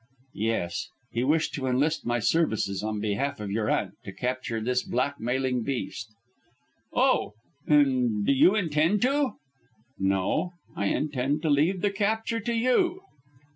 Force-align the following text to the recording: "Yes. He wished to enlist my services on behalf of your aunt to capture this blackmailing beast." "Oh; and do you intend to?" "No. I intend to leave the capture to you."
"Yes. 0.33 0.87
He 1.11 1.23
wished 1.23 1.53
to 1.53 1.67
enlist 1.67 2.07
my 2.07 2.17
services 2.17 2.81
on 2.81 2.99
behalf 3.01 3.39
of 3.39 3.51
your 3.51 3.69
aunt 3.69 3.93
to 4.03 4.11
capture 4.11 4.59
this 4.59 4.81
blackmailing 4.81 5.61
beast." 5.61 6.09
"Oh; 6.91 7.33
and 7.67 8.25
do 8.25 8.33
you 8.33 8.55
intend 8.55 9.03
to?" 9.03 9.33
"No. 9.99 10.53
I 10.75 10.87
intend 10.87 11.43
to 11.43 11.51
leave 11.51 11.81
the 11.81 11.91
capture 11.91 12.39
to 12.39 12.53
you." 12.55 13.01